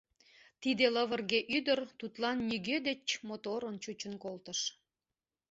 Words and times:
Тиде 0.61 0.85
лывырге 0.95 1.39
ӱдыр 1.57 1.79
тудлан 1.99 2.37
нигӧ 2.49 2.77
деч 2.87 3.05
моторын 3.27 3.75
чучын 3.83 4.13
колтыш. 4.23 4.59